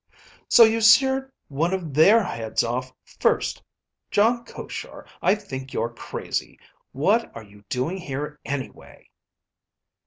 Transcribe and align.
"So 0.49 0.63
you 0.63 0.81
seared 0.81 1.31
one 1.47 1.75
of 1.75 1.93
their 1.93 2.23
heads 2.23 2.63
off 2.63 2.91
first. 3.19 3.61
Jon 4.09 4.43
Koshar, 4.45 5.05
I 5.21 5.35
think 5.35 5.73
you're 5.73 5.93
crazy. 5.93 6.57
What 6.91 7.31
are 7.35 7.43
you 7.43 7.63
doing 7.69 7.97
here 7.97 8.39
anyway?" 8.43 9.11